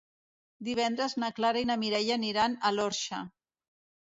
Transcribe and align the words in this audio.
Divendres 0.69 1.13
na 1.23 1.29
Clara 1.39 1.61
i 1.65 1.67
na 1.71 1.75
Mireia 1.83 2.17
aniran 2.17 2.57
a 2.63 2.73
l'Orxa. 2.79 3.21